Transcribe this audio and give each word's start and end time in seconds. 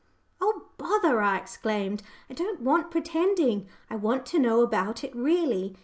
"Oh, 0.41 0.63
bother!" 0.79 1.21
I 1.21 1.37
exclaimed, 1.37 2.01
"I 2.27 2.33
don't 2.33 2.59
want 2.61 2.89
pretending. 2.89 3.67
I 3.87 3.97
want 3.97 4.25
to 4.33 4.39
know 4.39 4.61
about 4.63 5.03
it 5.03 5.15
really. 5.15 5.75